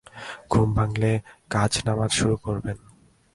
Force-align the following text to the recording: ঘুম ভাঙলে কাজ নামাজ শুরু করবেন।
ঘুম 0.51 0.67
ভাঙলে 0.77 1.11
কাজ 1.49 1.71
নামাজ 1.85 2.11
শুরু 2.19 2.35
করবেন। 2.37 2.77